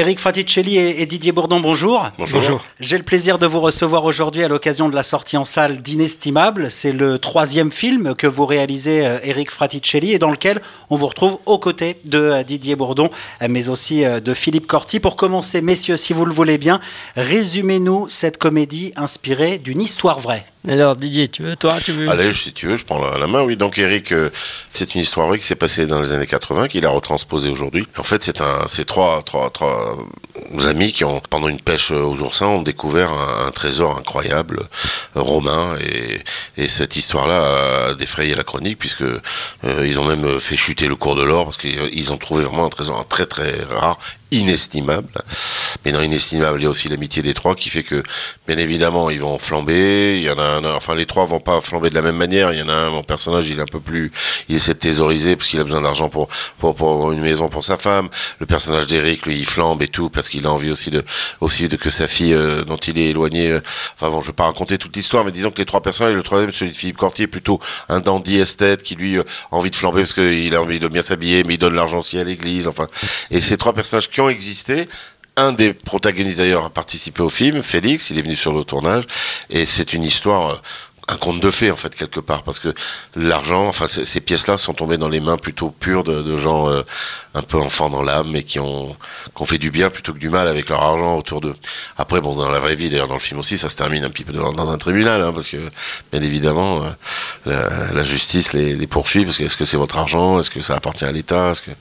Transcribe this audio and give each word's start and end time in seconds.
Eric 0.00 0.18
Fraticelli 0.18 0.78
et, 0.78 1.04
Didier 1.04 1.30
Bourdon, 1.30 1.60
bonjour. 1.60 2.08
Bonjour. 2.16 2.64
J'ai 2.80 2.96
le 2.96 3.02
plaisir 3.02 3.38
de 3.38 3.46
vous 3.46 3.60
recevoir 3.60 4.06
aujourd'hui 4.06 4.42
à 4.42 4.48
l'occasion 4.48 4.88
de 4.88 4.94
la 4.94 5.02
sortie 5.02 5.36
en 5.36 5.44
salle 5.44 5.82
d'Inestimable. 5.82 6.70
C'est 6.70 6.92
le 6.92 7.18
troisième 7.18 7.70
film 7.70 8.14
que 8.14 8.26
vous 8.26 8.46
réalisez, 8.46 9.06
Eric 9.22 9.48
euh, 9.48 9.52
Fraticelli, 9.52 10.14
et 10.14 10.18
dans 10.18 10.30
lequel 10.30 10.62
on 10.88 10.96
vous 10.96 11.06
retrouve 11.06 11.36
aux 11.44 11.58
côtés 11.58 11.98
de 12.06 12.18
euh, 12.18 12.42
Didier 12.42 12.76
Bourdon, 12.76 13.10
euh, 13.42 13.48
mais 13.50 13.68
aussi 13.68 14.02
de 14.02 14.32
Philippe 14.32 14.66
Corti. 14.66 15.00
Pour 15.00 15.16
commencer, 15.16 15.60
messieurs, 15.60 15.98
si 15.98 16.14
vous 16.14 16.24
le 16.24 16.32
voulez 16.32 16.56
bien, 16.56 16.80
résumez-nous 17.16 18.08
cette 18.08 18.38
comédie 18.38 18.92
inspirée 18.96 19.58
d'une 19.58 19.82
histoire 19.82 20.18
vraie. 20.18 20.46
Alors 20.68 20.94
Didier, 20.94 21.28
tu 21.28 21.42
veux, 21.42 21.56
toi, 21.56 21.78
tu 21.82 21.92
veux 21.92 22.08
Allez, 22.08 22.32
si 22.34 22.52
tu 22.52 22.66
veux, 22.66 22.76
je 22.76 22.84
prends 22.84 22.98
la, 22.98 23.26
main. 23.26 23.42
Oui, 23.42 23.56
donc 23.56 23.78
Eric, 23.78 24.12
c'est 24.70 24.94
une 24.94 25.00
histoire 25.00 25.34
qui 25.36 25.44
s'est 25.44 25.54
passée 25.54 25.86
dans 25.86 26.00
les 26.00 26.12
années 26.12 26.26
80, 26.26 26.68
qu'il 26.68 26.84
a 26.84 26.90
retransposée 26.90 27.48
aujourd'hui. 27.48 27.86
En 27.96 28.02
fait, 28.02 28.22
c'est 28.22 28.40
un, 28.40 28.66
trois, 28.84 29.22
euh, 29.62 30.68
amis 30.68 30.92
qui 30.92 31.04
ont, 31.04 31.20
pendant 31.30 31.48
une 31.48 31.60
pêche 31.60 31.90
aux 31.90 32.20
oursins, 32.22 32.46
ont 32.46 32.62
découvert 32.62 33.10
un, 33.12 33.50
trésor 33.50 33.96
incroyable 33.98 34.68
euh, 35.16 35.22
romain 35.22 35.76
et, 35.80 36.20
cette 36.68 36.94
histoire-là 36.94 37.88
a 37.88 37.94
défrayé 37.94 38.34
la 38.34 38.44
chronique 38.44 38.78
puisque 38.78 39.02
euh, 39.02 39.20
ils 39.64 39.98
ont 39.98 40.04
même 40.04 40.38
fait 40.38 40.56
chuter 40.56 40.86
le 40.86 40.94
cours 40.94 41.16
de 41.16 41.22
l'or 41.22 41.46
parce 41.46 41.56
qu'ils 41.56 42.12
ont 42.12 42.18
trouvé 42.18 42.44
vraiment 42.44 42.66
un 42.66 42.70
trésor 42.70 43.06
très 43.08 43.26
très 43.26 43.62
rare 43.64 43.98
inestimable. 44.30 45.08
Mais 45.84 45.92
dans 45.92 46.00
inestimable, 46.00 46.60
il 46.60 46.64
y 46.64 46.66
a 46.66 46.70
aussi 46.70 46.88
l'amitié 46.88 47.22
des 47.22 47.34
trois 47.34 47.54
qui 47.54 47.68
fait 47.70 47.82
que, 47.82 48.02
bien 48.46 48.58
évidemment, 48.58 49.10
ils 49.10 49.20
vont 49.20 49.38
flamber. 49.38 50.16
Il 50.16 50.22
y 50.22 50.30
en 50.30 50.38
a 50.38 50.42
un, 50.42 50.64
enfin, 50.64 50.94
les 50.94 51.06
trois 51.06 51.24
vont 51.24 51.40
pas 51.40 51.60
flamber 51.60 51.90
de 51.90 51.94
la 51.94 52.02
même 52.02 52.16
manière. 52.16 52.52
Il 52.52 52.58
y 52.58 52.62
en 52.62 52.68
a 52.68 52.74
un, 52.74 52.90
mon 52.90 53.02
personnage, 53.02 53.48
il 53.48 53.58
est 53.58 53.62
un 53.62 53.66
peu 53.66 53.80
plus, 53.80 54.12
il 54.48 54.56
essaie 54.56 54.74
de 54.74 54.78
thésauriser 54.78 55.36
parce 55.36 55.48
qu'il 55.48 55.60
a 55.60 55.64
besoin 55.64 55.80
d'argent 55.80 56.08
pour, 56.08 56.28
pour, 56.58 56.74
pour 56.74 57.12
une 57.12 57.20
maison 57.20 57.48
pour 57.48 57.64
sa 57.64 57.76
femme. 57.76 58.08
Le 58.38 58.46
personnage 58.46 58.86
d'Eric, 58.86 59.26
lui, 59.26 59.38
il 59.38 59.46
flambe 59.46 59.82
et 59.82 59.88
tout 59.88 60.10
parce 60.10 60.28
qu'il 60.28 60.46
a 60.46 60.50
envie 60.50 60.70
aussi 60.70 60.90
de, 60.90 61.04
aussi 61.40 61.68
de 61.68 61.76
que 61.76 61.90
sa 61.90 62.06
fille, 62.06 62.34
euh, 62.34 62.64
dont 62.64 62.76
il 62.76 62.98
est 62.98 63.10
éloigné, 63.10 63.50
euh, 63.50 63.60
enfin 63.94 64.10
bon, 64.10 64.20
je 64.20 64.28
vais 64.28 64.32
pas 64.32 64.44
raconter 64.44 64.78
toute 64.78 64.94
l'histoire, 64.96 65.24
mais 65.24 65.32
disons 65.32 65.50
que 65.50 65.58
les 65.58 65.64
trois 65.64 65.80
personnages, 65.80 66.14
le 66.14 66.22
troisième, 66.22 66.52
celui 66.52 66.72
de 66.72 66.76
Philippe 66.76 66.96
Cortier, 66.98 67.26
plutôt 67.26 67.60
un 67.88 68.00
dandy 68.00 68.38
esthète 68.38 68.82
qui 68.82 68.94
lui 68.94 69.18
euh, 69.18 69.24
a 69.50 69.56
envie 69.56 69.70
de 69.70 69.76
flamber 69.76 70.02
parce 70.02 70.12
qu'il 70.12 70.54
a 70.54 70.62
envie 70.62 70.80
de 70.80 70.88
bien 70.88 71.02
s'habiller, 71.02 71.44
mais 71.44 71.54
il 71.54 71.58
donne 71.58 71.74
l'argent 71.74 71.98
aussi 71.98 72.18
à 72.18 72.24
l'église, 72.24 72.68
enfin. 72.68 72.88
Et 73.30 73.40
ces 73.40 73.56
trois 73.56 73.72
personnages 73.72 74.08
qui 74.10 74.19
existé. 74.28 74.88
Un 75.36 75.52
des 75.52 75.72
protagonistes 75.72 76.38
d'ailleurs 76.38 76.66
a 76.66 76.70
participé 76.70 77.22
au 77.22 77.28
film, 77.28 77.62
Félix, 77.62 78.10
il 78.10 78.18
est 78.18 78.22
venu 78.22 78.36
sur 78.36 78.52
le 78.52 78.64
tournage, 78.64 79.04
et 79.48 79.64
c'est 79.64 79.94
une 79.94 80.02
histoire 80.02 80.50
euh, 80.50 80.56
un 81.10 81.16
conte 81.16 81.40
de 81.40 81.50
fées 81.50 81.70
en 81.70 81.76
fait 81.76 81.94
quelque 81.94 82.20
part 82.20 82.42
parce 82.42 82.60
que 82.60 82.72
l'argent 83.16 83.66
enfin 83.66 83.88
ces 83.88 84.20
pièces 84.20 84.46
là 84.46 84.56
sont 84.56 84.74
tombées 84.74 84.96
dans 84.96 85.08
les 85.08 85.20
mains 85.20 85.38
plutôt 85.38 85.70
pures 85.70 86.04
de, 86.04 86.36
gens 86.36 86.70
euh, 86.70 86.82
un 87.34 87.42
peu 87.42 87.58
enfants 87.58 87.90
dans 87.90 88.02
l'âme 88.02 88.28
mais 88.30 88.44
qui 88.44 88.60
ont, 88.60 88.96
qui 89.34 89.42
ont 89.42 89.44
fait 89.44 89.58
du 89.58 89.70
bien 89.70 89.90
plutôt 89.90 90.12
que 90.12 90.18
du 90.18 90.28
mal 90.28 90.46
avec 90.46 90.68
leur 90.68 90.82
argent 90.82 91.16
autour 91.16 91.40
d'eux. 91.40 91.54
Après 91.98 92.20
bon 92.20 92.34
dans 92.34 92.50
la 92.50 92.60
vraie 92.60 92.76
vie 92.76 92.90
d'ailleurs 92.90 93.08
dans 93.08 93.14
le 93.14 93.20
film 93.20 93.40
aussi 93.40 93.58
ça 93.58 93.68
se 93.68 93.76
termine 93.76 94.04
un 94.04 94.10
petit 94.10 94.24
peu 94.24 94.32
dans, 94.32 94.70
un 94.70 94.78
tribunal 94.78 95.20
hein, 95.20 95.32
parce 95.32 95.48
que 95.48 95.56
bien 96.12 96.22
évidemment 96.22 96.84
euh, 97.48 97.92
la, 97.92 98.02
justice 98.04 98.52
les, 98.52 98.86
poursuit 98.86 99.24
parce 99.24 99.36
que 99.36 99.44
est-ce 99.44 99.56
que 99.56 99.64
c'est 99.64 99.76
votre 99.76 99.98
argent? 99.98 100.38
Est-ce 100.38 100.50
que 100.50 100.60
ça 100.60 100.76
appartient 100.76 101.04
à 101.04 101.12
l'État? 101.12 101.52
Que... 101.64 101.72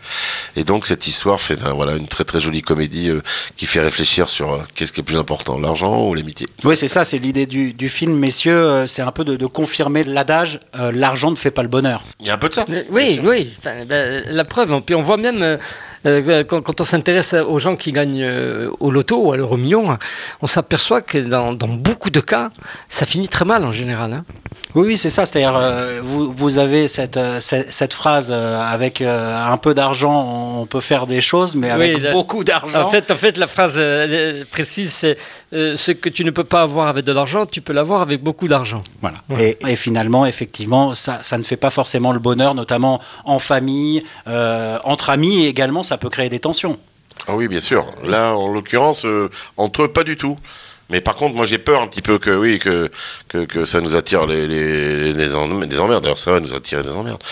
et 0.60 0.64
donc 0.64 0.88
cette 0.88 1.06
histoire 1.06 1.40
fait 1.40 1.62
voilà 1.62 1.94
une 1.94 2.08
très 2.08 2.24
très 2.24 2.40
jolie 2.40 2.64
comédie 2.64 3.10
euh, 3.10 3.22
qui 3.56 3.68
fait 3.68 3.82
réfléchir 3.82 4.28
sur 4.28 4.66
qu'est-ce 4.74 4.92
qui 4.92 5.02
est 5.02 5.04
plus 5.04 5.18
important 5.18 5.60
l'argent 5.60 6.08
ou 6.08 6.16
l'amitié. 6.16 6.48
Oui 6.64 6.76
c'est 6.76 6.88
ça 6.88 7.04
c'est 7.04 7.20
l'idée 7.20 7.46
du, 7.46 7.74
du 7.74 7.90
film 7.90 8.18
messieurs 8.18 8.88
c'est 8.88 9.04
un 9.04 9.12
peu 9.12 9.19
de, 9.24 9.46
confirmer 9.46 10.04
l'adage 10.04 10.60
euh, 10.80 10.92
l'argent 10.94 11.32
ne 11.32 11.36
fait 11.36 11.52
pas 11.52 11.64
le 11.64 11.68
bonheur. 11.68 12.04
Il 12.20 12.28
y 12.28 12.30
a 12.30 12.34
un 12.34 12.38
peu 12.38 12.50
de 12.50 12.54
ça. 12.54 12.66
Oui, 12.92 13.20
oui. 13.24 13.58
Ben, 13.88 14.24
la 14.28 14.46
preuve. 14.46 14.82
Puis 14.82 14.96
on 14.96 15.02
voit 15.02 15.18
même 15.18 15.42
euh, 15.42 15.58
euh, 16.06 16.44
quand, 16.44 16.82
on 16.82 16.84
s'intéresse 16.84 17.34
aux 17.34 17.60
gens 17.60 17.76
qui 17.76 17.92
gagnent 17.92 18.28
au 18.80 18.92
loto 18.92 19.26
ou 19.26 19.34
à 19.34 19.38
l'euro 19.38 19.58
million, 19.58 19.98
on 20.42 20.48
s'aperçoit 20.48 21.02
que 21.02 21.18
dans, 21.18 21.54
beaucoup 21.54 22.10
de 22.10 22.20
cas, 22.20 22.52
ça 22.88 23.06
finit 23.06 23.28
très 23.28 23.46
mal 23.46 23.66
en 23.66 23.72
général. 23.72 24.14
Hein. 24.14 24.26
Oui, 24.76 24.98
c'est 24.98 25.10
ça. 25.10 25.26
C'est-à-dire, 25.26 25.56
euh, 25.58 26.00
vous, 26.04 26.32
vous, 26.32 26.58
avez 26.60 26.88
cette, 26.88 27.18
euh, 27.18 27.40
cette, 27.40 27.94
phrase 27.94 28.30
euh, 28.32 28.62
avec 28.62 29.02
un 29.02 29.58
peu 29.58 29.74
d'argent, 29.74 30.60
on 30.60 30.66
peut 30.66 30.80
faire 30.80 31.08
des 31.08 31.22
choses, 31.22 31.56
mais 31.56 31.72
avec 31.72 32.12
beaucoup 32.12 32.44
d'argent. 32.44 32.84
En 32.84 32.90
fait, 32.90 33.10
en 33.10 33.16
fait, 33.16 33.38
la 33.38 33.48
phrase 33.48 33.82
précise, 34.52 34.94
c'est 34.94 35.18
ce 35.52 35.92
que 35.92 36.10
tu 36.10 36.24
ne 36.24 36.32
peux 36.32 36.44
pas 36.44 36.62
avoir 36.62 36.88
avec 36.88 37.06
de 37.06 37.12
l'argent, 37.12 37.46
tu 37.46 37.62
peux 37.62 37.74
l'avoir 37.74 38.02
avec 38.02 38.22
beaucoup 38.22 38.48
d'argent. 38.48 38.84
Voilà. 39.28 39.44
Et, 39.44 39.58
et, 39.68 39.76
finalement, 39.76 40.26
effectivement, 40.26 40.96
ça, 40.96 41.20
ça, 41.22 41.38
ne 41.38 41.44
fait 41.44 41.58
pas 41.58 41.70
forcément 41.70 42.12
le 42.12 42.20
bonheur, 42.20 42.56
notamment 42.56 43.02
en 43.26 43.40
famille, 43.40 44.04
entre 44.26 45.10
amis, 45.10 45.46
et 45.46 45.48
également, 45.48 45.84
ça 45.84 45.98
peut 45.98 46.10
créer 46.10 46.30
des 46.30 46.40
tensions. 46.40 46.78
Ah 47.28 47.36
oui, 47.36 47.48
bien 47.48 47.60
sûr. 47.60 47.86
Là, 48.04 48.36
en 48.36 48.48
l'occurrence, 48.48 49.06
entre 49.58 49.84
eux, 49.84 49.88
pas 49.88 50.04
du 50.04 50.16
tout. 50.16 50.38
Mais 50.90 51.02
par 51.02 51.16
contre, 51.16 51.36
moi 51.36 51.46
j'ai 51.46 51.60
peur 51.60 51.82
un 51.82 51.88
petit 51.88 52.02
peu 52.02 52.18
que 52.18 52.32
oui 52.32 52.60
que 52.60 52.90
que, 53.28 53.46
que 53.46 53.66
ça 53.66 53.80
nous 53.80 53.96
attire 53.96 54.26
les, 54.26 54.48
les, 54.48 55.14
les 55.14 55.36
emmerdes. 55.36 56.02
D'ailleurs, 56.02 56.18
ça 56.18 56.32
va 56.32 56.40
nous 56.40 56.56
attirer 56.56 56.84
des 56.84 56.96
emmerdes. 56.96 57.24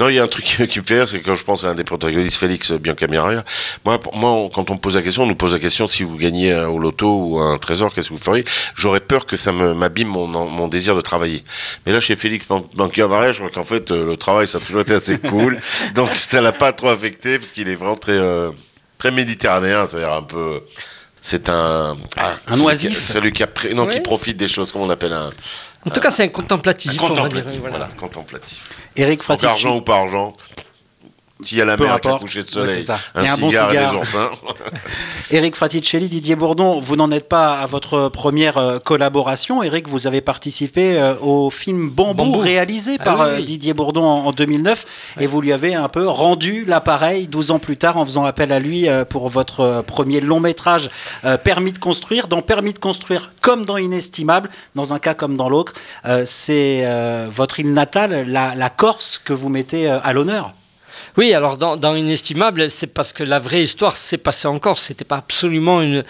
Non, 0.00 0.08
il 0.08 0.14
y 0.14 0.18
a 0.18 0.22
un 0.22 0.28
truc 0.28 0.44
qui 0.70 0.80
me 0.80 0.84
fait 0.84 0.94
rire, 0.94 1.08
c'est 1.08 1.20
que 1.20 1.26
quand 1.26 1.34
je 1.34 1.44
pense 1.44 1.62
à 1.64 1.68
un 1.68 1.74
des 1.74 1.84
protagonistes, 1.84 2.38
Félix 2.38 2.72
Biancamiera, 2.72 3.44
moi, 3.84 4.00
moi, 4.14 4.48
quand 4.52 4.70
on 4.70 4.74
me 4.74 4.78
pose 4.78 4.96
la 4.96 5.02
question, 5.02 5.24
on 5.24 5.26
nous 5.26 5.34
pose 5.34 5.52
la 5.52 5.58
question 5.58 5.86
si 5.86 6.02
vous 6.02 6.16
gagnez 6.16 6.54
au 6.54 6.78
loto 6.78 7.06
ou 7.06 7.38
un 7.38 7.58
trésor, 7.58 7.92
qu'est-ce 7.92 8.08
que 8.08 8.14
vous 8.14 8.20
feriez? 8.20 8.44
J'aurais 8.74 9.00
peur 9.00 9.26
que 9.26 9.36
ça 9.36 9.52
m'abîme 9.52 10.08
mon, 10.08 10.26
mon 10.26 10.68
désir 10.68 10.96
de 10.96 11.02
travailler. 11.02 11.44
Mais 11.84 11.92
là, 11.92 12.00
chez 12.00 12.16
Félix 12.16 12.46
Biancamiera, 12.74 13.32
je 13.32 13.38
crois 13.38 13.50
qu'en 13.50 13.64
fait, 13.64 13.90
euh, 13.90 14.06
le 14.06 14.16
travail, 14.16 14.46
ça 14.46 14.56
a 14.56 14.60
toujours 14.62 14.80
été 14.80 14.94
assez 14.94 15.18
cool. 15.18 15.60
donc, 15.94 16.14
ça 16.16 16.40
l'a 16.40 16.52
pas 16.52 16.72
trop 16.72 16.88
affecté, 16.88 17.38
parce 17.38 17.52
qu'il 17.52 17.68
est 17.68 17.74
vraiment 17.74 17.96
très, 17.96 18.18
euh, 18.18 18.50
très 18.96 19.10
méditerranéen, 19.10 19.86
c'est-à-dire 19.86 20.14
un 20.14 20.22
peu 20.22 20.62
c'est 21.22 21.50
un 21.50 21.98
ah, 22.16 22.36
un 22.46 22.60
oisif, 22.60 22.98
celui 22.98 23.30
qui 23.32 23.42
a 23.42 23.48
non, 23.74 23.86
qui 23.86 24.00
profite 24.00 24.38
des 24.38 24.48
choses, 24.48 24.72
comment 24.72 24.86
on 24.86 24.90
appelle 24.90 25.12
un. 25.12 25.30
En 25.86 25.90
tout 25.90 26.00
cas, 26.00 26.10
c'est 26.10 26.24
un 26.24 26.28
contemplatif. 26.28 26.92
Un 26.92 27.08
contemplatif, 27.08 27.60
voilà. 27.60 27.88
contemplatif. 27.98 28.70
Eric 28.96 29.22
Fratici. 29.22 29.46
Argent 29.46 29.76
ou 29.76 29.80
pas 29.80 29.96
argent. 29.96 30.34
S'il 31.42 31.58
y 31.58 31.62
a 31.62 31.64
la 31.64 31.76
mer 31.76 32.00
qui 32.00 32.08
a 32.08 32.18
couché 32.18 32.42
de 32.42 32.48
soleil, 32.48 32.84
un, 33.14 33.20
un, 33.20 33.24
cigare 33.24 33.38
bon 33.38 33.50
cigare. 33.50 33.90
des 33.90 33.96
oursins. 33.98 34.30
Éric 35.30 35.54
Fraticelli, 35.54 36.08
Didier 36.08 36.34
Bourdon, 36.34 36.80
vous 36.80 36.96
n'en 36.96 37.10
êtes 37.12 37.28
pas 37.28 37.60
à 37.60 37.66
votre 37.66 38.08
première 38.08 38.58
euh, 38.58 38.78
collaboration. 38.78 39.62
Éric, 39.62 39.88
vous 39.88 40.06
avez 40.06 40.20
participé 40.20 40.98
euh, 40.98 41.14
au 41.20 41.50
film 41.50 41.88
Bambou, 41.88 42.38
réalisé 42.38 42.96
ah 42.98 43.04
par 43.04 43.20
euh, 43.20 43.40
Didier 43.40 43.72
Bourdon 43.72 44.04
en, 44.04 44.32
2009 44.32 45.14
et 45.20 45.26
vous 45.26 45.40
lui 45.40 45.52
avez 45.52 45.74
un 45.74 45.88
peu 45.88 46.08
rendu 46.08 46.64
l'appareil 46.64 47.28
12 47.28 47.52
ans 47.52 47.58
plus 47.58 47.76
tard 47.76 47.96
en 47.96 48.04
faisant 48.04 48.24
appel 48.24 48.52
à 48.52 48.58
lui 48.58 48.88
pour 49.08 49.28
votre 49.28 49.82
premier 49.86 50.20
long 50.20 50.40
métrage 50.40 50.90
Permis 51.44 51.72
de 51.72 51.78
construire. 51.78 52.28
Dans 52.28 52.42
Permis 52.42 52.72
de 52.72 52.78
construire, 52.78 53.32
comme 53.40 53.64
dans 53.64 53.76
Inestimable, 53.76 54.50
dans 54.74 54.92
un 54.92 54.98
cas 54.98 55.14
comme 55.14 55.36
dans 55.36 55.48
l'autre, 55.48 55.74
c'est 56.24 56.84
votre 57.28 57.60
île 57.60 57.72
natale, 57.72 58.28
la 58.28 58.70
Corse, 58.70 59.20
que 59.22 59.32
vous 59.32 59.48
mettez 59.48 59.88
à 59.88 60.12
l'honneur. 60.12 60.54
Oui, 61.20 61.34
alors 61.34 61.58
dans, 61.58 61.76
dans 61.76 61.94
Inestimable, 61.96 62.70
c'est 62.70 62.86
parce 62.86 63.12
que 63.12 63.22
la 63.22 63.38
vraie 63.38 63.62
histoire 63.62 63.94
s'est 63.94 64.16
passée 64.16 64.48
en 64.48 64.58
Corse. 64.58 64.84
C'était 64.84 65.04
pas 65.04 65.18
absolument 65.18 65.82
une, 65.82 66.02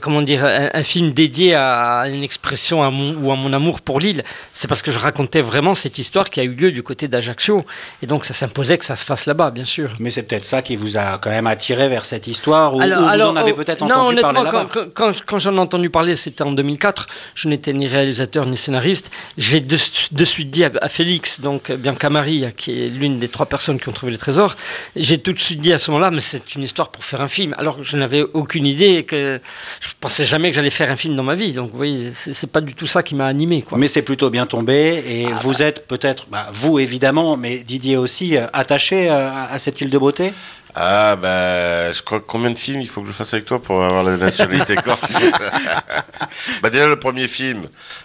comment 0.00 0.20
dire, 0.20 0.44
un, 0.44 0.82
film 0.82 1.12
dédié 1.12 1.54
à 1.54 2.08
une 2.08 2.24
expression 2.24 2.80
ou 2.80 3.30
à 3.30 3.36
mon 3.36 3.52
amour 3.52 3.82
pour 3.82 4.00
l'île. 4.00 4.24
C'est 4.52 4.66
parce 4.66 4.82
que 4.82 4.90
je 4.90 4.98
racontais 4.98 5.42
vraiment 5.42 5.76
cette 5.76 5.98
histoire 5.98 6.28
qui 6.28 6.40
a 6.40 6.42
eu 6.42 6.54
lieu 6.54 6.72
du 6.72 6.82
côté 6.82 7.06
d'Ajaccio. 7.06 7.64
Et 8.02 8.08
donc 8.08 8.24
ça 8.24 8.34
s'imposait 8.34 8.78
que 8.78 8.84
ça 8.84 8.96
se 8.96 9.04
fasse 9.04 9.26
là-bas, 9.26 9.52
bien 9.52 9.62
sûr. 9.62 9.92
Mais 10.00 10.10
c'est 10.10 10.24
peut-être 10.24 10.44
ça 10.44 10.60
qui 10.60 10.74
vous 10.74 10.96
a 10.96 11.18
quand 11.18 11.30
même 11.30 11.46
attiré 11.46 11.88
vers 11.88 12.04
cette 12.04 12.26
histoire 12.26 12.74
ou, 12.74 12.80
alors, 12.80 13.02
vous 13.02 13.20
en 13.20 13.36
avez 13.36 13.52
oh, 13.52 13.58
peut-être 13.58 13.82
entendu 13.84 14.16
parler 14.16 14.42
là-bas 14.42 14.66
quand, 14.68 14.86
quand, 14.92 15.12
quand 15.24 15.38
j'en 15.38 15.54
ai 15.54 15.60
entendu 15.60 15.88
parler, 15.88 16.16
c'était 16.16 16.42
en 16.42 16.50
2004. 16.50 17.06
Je 17.36 17.46
n'étais 17.46 17.72
ni 17.72 17.86
réalisateur 17.86 18.44
ni 18.44 18.56
scénariste. 18.56 19.12
J'ai 19.38 19.60
de, 19.60 19.76
suite 19.76 20.50
dit 20.50 20.64
à, 20.64 20.88
Félix, 20.88 21.40
donc 21.40 21.70
Bianca 21.70 22.10
Marie, 22.10 22.46
qui 22.56 22.86
est 22.86 22.88
l'une 22.88 23.20
des 23.20 23.28
trois 23.28 23.46
personnes 23.46 23.78
qui 23.78 23.88
ont 23.88 23.92
trouvé 23.92 24.15
les 24.16 24.18
trésors, 24.18 24.56
j'ai 24.96 25.18
tout 25.18 25.32
de 25.32 25.38
suite 25.38 25.60
dit 25.60 25.72
à 25.72 25.78
ce 25.78 25.90
moment-là, 25.90 26.10
mais 26.10 26.20
c'est 26.20 26.54
une 26.54 26.62
histoire 26.62 26.90
pour 26.90 27.04
faire 27.04 27.20
un 27.20 27.28
film. 27.28 27.54
Alors 27.58 27.76
que 27.76 27.82
je 27.82 27.96
n'avais 27.96 28.22
aucune 28.22 28.66
idée, 28.66 29.04
que 29.04 29.40
je 29.80 29.88
pensais 30.00 30.24
jamais 30.24 30.50
que 30.50 30.56
j'allais 30.56 30.70
faire 30.70 30.90
un 30.90 30.96
film 30.96 31.14
dans 31.14 31.22
ma 31.22 31.34
vie. 31.34 31.52
Donc 31.52 31.70
vous 31.70 31.76
voyez, 31.76 32.10
c'est 32.12 32.50
pas 32.50 32.60
du 32.60 32.74
tout 32.74 32.86
ça 32.86 33.02
qui 33.02 33.14
m'a 33.14 33.26
animé. 33.26 33.62
Quoi. 33.62 33.78
Mais 33.78 33.88
c'est 33.88 34.02
plutôt 34.02 34.30
bien 34.30 34.46
tombé 34.46 35.02
et 35.06 35.26
ah, 35.26 35.38
vous 35.42 35.52
bah. 35.52 35.66
êtes 35.66 35.86
peut-être, 35.86 36.26
bah, 36.30 36.48
vous 36.52 36.78
évidemment, 36.78 37.36
mais 37.36 37.58
Didier 37.58 37.96
aussi, 37.96 38.36
euh, 38.36 38.46
attaché 38.52 39.10
euh, 39.10 39.30
à 39.50 39.58
cette 39.58 39.80
île 39.80 39.90
de 39.90 39.98
beauté? 39.98 40.32
Ah 40.78 41.16
bah 41.16 41.90
je 41.90 42.02
crois 42.02 42.20
combien 42.20 42.50
de 42.50 42.58
films 42.58 42.82
il 42.82 42.88
faut 42.88 43.00
que 43.00 43.06
je 43.06 43.12
fasse 43.12 43.32
avec 43.32 43.46
toi 43.46 43.58
pour 43.62 43.82
avoir 43.82 44.02
la 44.02 44.18
nationalité 44.18 44.74
corse? 44.84 45.14
Bah 46.62 46.70
déjà 46.70 46.86
le 46.86 46.98
premier 46.98 47.28
film, 47.28 47.62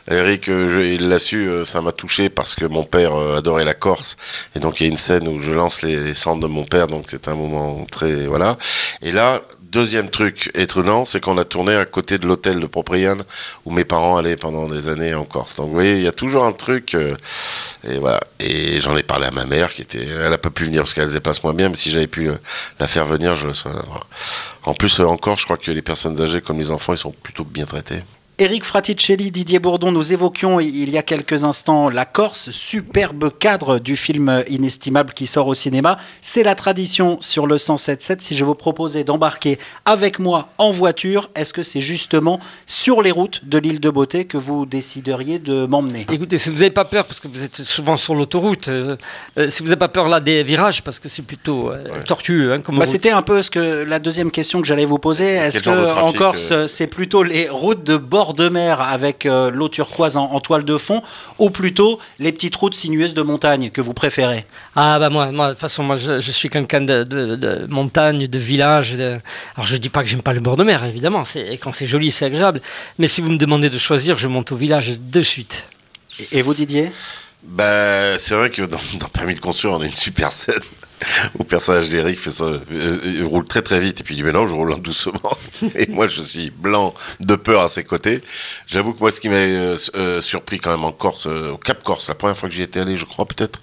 Eric 0.10 0.48
euh, 0.48 0.96
il 0.96 1.10
l'a 1.10 1.20
su, 1.20 1.48
euh, 1.48 1.66
ça 1.66 1.82
m'a 1.82 1.92
touché 1.92 2.30
parce 2.30 2.56
que 2.56 2.66
mon 2.66 2.84
père 2.84 3.14
euh, 3.14 3.38
adorait 3.38 3.66
la 3.66 3.74
Corse 3.74 4.16
et 4.56 4.60
donc 4.60 4.80
il 4.80 4.84
y 4.84 4.86
a 4.88 4.90
une 4.90 4.98
scène 4.98 5.28
où 5.28 5.40
je 5.40 5.52
lance 5.52 5.82
les, 5.82 6.14
cendres 6.14 6.42
de 6.42 6.48
mon 6.48 6.64
père 6.64 6.88
donc 6.88 7.06
c'est 7.08 7.28
un 7.28 7.36
moment 7.36 7.86
très 7.92 8.26
voilà. 8.26 8.58
Et 9.02 9.12
là 9.12 9.42
Deuxième 9.72 10.10
truc 10.10 10.52
étonnant, 10.54 11.06
c'est 11.06 11.22
qu'on 11.22 11.38
a 11.38 11.46
tourné 11.46 11.76
à 11.76 11.86
côté 11.86 12.18
de 12.18 12.28
l'hôtel 12.28 12.60
de 12.60 12.66
Propriane 12.66 13.24
où 13.64 13.72
mes 13.72 13.86
parents 13.86 14.18
allaient 14.18 14.36
pendant 14.36 14.68
des 14.68 14.90
années 14.90 15.14
en 15.14 15.24
Corse. 15.24 15.56
Donc 15.56 15.68
vous 15.68 15.74
voyez, 15.74 15.96
il 15.96 16.02
y 16.02 16.10
a 16.10 16.12
toujours 16.12 16.44
un 16.44 16.52
truc. 16.52 16.94
Euh, 16.94 17.16
et 17.88 17.98
voilà. 17.98 18.20
Et 18.40 18.80
j'en 18.80 18.96
ai 18.96 19.04
parlé 19.04 19.26
à 19.28 19.32
ma 19.32 19.46
mère 19.46 19.74
qui 19.74 19.82
était. 19.82 20.06
Elle 20.06 20.30
n'a 20.30 20.38
pas 20.38 20.50
pu 20.50 20.66
venir 20.66 20.82
parce 20.82 20.94
qu'elle 20.94 21.08
se 21.08 21.14
déplace 21.14 21.44
moins 21.44 21.54
bien, 21.54 21.70
mais 21.70 21.76
si 21.76 21.90
j'avais 21.90 22.08
pu 22.08 22.30
euh, 22.30 22.36
la 22.80 22.88
faire 22.88 23.06
venir, 23.06 23.36
je. 23.36 23.48
En 24.64 24.74
plus, 24.74 25.00
euh, 25.00 25.06
encore, 25.06 25.38
je 25.38 25.46
crois 25.46 25.58
que 25.58 25.72
les 25.72 25.82
personnes 25.82 26.22
âgées 26.22 26.42
comme 26.42 26.60
les 26.60 26.72
enfants, 26.72 26.94
ils 26.94 27.00
sont 27.00 27.12
plutôt 27.12 27.44
bien 27.44 27.66
traités. 27.66 28.04
Éric 28.42 28.64
Fraticelli, 28.64 29.30
Didier 29.30 29.60
Bourdon, 29.60 29.92
nous 29.92 30.14
évoquions 30.14 30.60
il 30.60 30.90
y 30.90 30.98
a 30.98 31.04
quelques 31.04 31.44
instants 31.44 31.90
la 31.90 32.06
Corse, 32.06 32.50
superbe 32.50 33.30
cadre 33.38 33.78
du 33.78 33.96
film 33.96 34.44
Inestimable 34.50 35.14
qui 35.14 35.28
sort 35.28 35.46
au 35.46 35.54
cinéma. 35.54 36.00
C'est 36.22 36.42
la 36.42 36.56
tradition 36.56 37.18
sur 37.22 37.46
le 37.46 37.58
107.7. 37.58 38.22
Si 38.22 38.36
je 38.36 38.44
vous 38.44 38.56
proposais 38.56 39.04
d'embarquer 39.04 39.60
avec 39.86 40.18
moi 40.18 40.50
en 40.58 40.72
voiture, 40.72 41.30
est-ce 41.36 41.54
que 41.54 41.62
c'est 41.62 41.82
justement 41.82 42.40
sur 42.66 43.04
les 43.04 43.12
routes 43.12 43.46
de 43.46 43.60
l'île 43.60 43.80
de 43.80 43.92
Beauté 43.92 44.26
que 44.26 44.40
vous 44.40 44.66
décideriez 44.66 45.38
de 45.38 45.68
m'emmener? 45.68 46.08
Écoutez, 46.12 46.40
si 46.40 46.50
vous 46.50 46.56
n'avez 46.56 46.72
pas 46.72 46.86
peur, 46.86 47.06
parce 47.06 47.20
que 47.20 47.28
vous 47.28 47.44
êtes 47.44 47.58
souvent 47.58 47.96
sur 47.96 48.16
l'autoroute, 48.16 48.70
euh, 48.70 48.98
euh, 49.38 49.52
si 49.52 49.62
vous 49.62 49.70
n'avez 49.70 49.78
pas 49.78 49.88
peur 49.88 50.08
là 50.08 50.20
des 50.20 50.42
virages, 50.44 50.82
parce 50.82 51.00
que 51.00 51.10
c'est 51.10 51.22
plutôt 51.22 51.70
euh, 51.70 52.02
tortueux. 52.08 52.54
Hein, 52.54 52.64
bah, 52.70 52.88
C'était 52.88 53.12
un 53.12 53.22
peu 53.22 53.44
ce 53.44 53.52
que 53.52 53.84
la 53.84 54.00
deuxième 54.00 54.32
question 54.32 54.62
que 54.62 54.68
j'allais 54.68 54.86
vous 54.86 54.98
poser. 54.98 55.28
Est-ce 55.36 55.62
que 55.62 56.00
en 56.00 56.12
Corse, 56.12 56.66
c'est 56.66 56.88
plutôt 56.88 57.22
les 57.22 57.48
routes 57.48 57.84
de 57.84 57.98
bord 57.98 58.31
de 58.34 58.50
mer 58.50 58.82
avec 58.82 59.26
euh, 59.26 59.52
l'eau 59.52 59.70
turquoise 59.70 60.18
en, 60.18 60.40
toile 60.40 60.64
de 60.64 60.78
fond, 60.78 61.02
ou 61.40 61.50
plutôt 61.50 62.00
les 62.20 62.32
petites 62.32 62.56
routes 62.56 62.74
sinueuses 62.74 63.14
de 63.14 63.22
montagne 63.22 63.70
que 63.70 63.82
vous 63.82 63.94
préférez 63.94 64.46
Ah 64.76 65.00
bah 65.00 65.10
moi, 65.10 65.32
moi 65.32 65.48
de 65.48 65.54
toute 65.54 65.62
façon, 65.62 65.84
moi 65.84 65.96
je, 65.96 66.20
suis 66.20 66.50
quelqu'un 66.50 66.82
de, 66.82 67.66
montagne, 67.70 68.28
de 68.28 68.40
village. 68.40 68.94
Alors 68.94 69.66
je 69.66 69.78
dis 69.78 69.90
pas 69.90 70.04
que 70.04 70.10
j'aime 70.10 70.22
pas 70.22 70.34
le 70.34 70.40
bord 70.40 70.58
de 70.58 70.64
mer, 70.64 70.84
évidemment. 70.84 71.24
C'est 71.26 71.58
quand 71.58 71.74
c'est 71.74 71.88
joli, 71.88 72.12
c'est 72.12 72.26
agréable. 72.26 72.62
Mais 72.98 73.08
si 73.08 73.22
vous 73.22 73.32
me 73.32 73.38
demandez 73.38 73.70
de 73.70 73.78
choisir, 73.78 74.18
je 74.18 74.28
monte 74.28 74.52
au 74.52 74.56
village 74.56 75.00
de 75.00 75.22
suite. 75.22 75.68
Et 76.32 76.42
vous 76.42 76.54
Didier? 76.54 76.92
Bah, 77.44 78.20
c'est 78.20 78.36
vrai 78.36 78.50
que 78.50 78.62
dans, 78.62 78.80
dans 79.00 79.08
Permis 79.08 79.34
de 79.34 79.40
construire, 79.40 79.74
on 79.74 79.82
a 79.82 79.86
une 79.86 79.94
super 79.94 80.32
scène 80.32 80.62
au 81.40 81.44
personnage 81.44 81.90
d'Eric 81.90 82.18
fait 82.18 82.42
euh, 82.42 82.60
il 83.04 83.24
roule 83.24 83.46
très 83.46 83.62
très 83.62 83.80
vite 83.80 84.02
et 84.02 84.04
puis 84.04 84.16
il 84.16 84.18
dit 84.18 84.24
mais 84.24 84.32
non 84.32 84.48
je 84.48 84.54
roule 84.54 84.80
doucement 84.82 85.38
et 85.76 85.88
moi 85.88 86.08
je 86.08 86.22
suis 86.22 86.50
blanc 86.50 86.94
de 87.20 87.36
peur 87.36 87.62
à 87.62 87.70
ses 87.70 87.84
côtés. 87.84 88.22
J'avoue 88.68 88.94
que 88.94 89.00
moi 89.00 89.12
ce 89.12 89.20
qui 89.20 89.30
m'a 89.30 89.36
euh, 89.36 89.78
euh, 89.96 90.22
surpris 90.22 90.60
quand 90.60 90.72
même 90.72 90.84
en 90.84 90.92
Corse, 90.92 91.26
au 91.26 91.58
Cap 91.58 91.84
Corse, 91.84 92.08
la 92.08 92.16
première 92.16 92.38
fois 92.38 92.50
que 92.50 92.56
j'y 92.56 92.62
étais 92.62 92.80
allé, 92.80 92.98
je 92.98 93.06
crois 93.06 93.26
peut-être, 93.26 93.62